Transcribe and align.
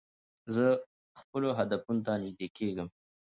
زه 0.55 0.65
خپلو 1.19 1.49
هدفونو 1.59 2.01
ته 2.05 2.11
نژدې 2.23 2.47
کېږم. 2.57 2.87